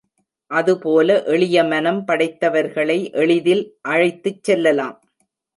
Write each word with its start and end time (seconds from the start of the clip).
அதுபோல 0.51 1.23
எளிய 1.25 1.63
மனம் 1.63 2.01
படைத்தவர்களை 2.07 2.97
எளிதில் 3.13 3.63
அழைத்துச் 3.81 4.43
செல்லலாம். 4.43 4.97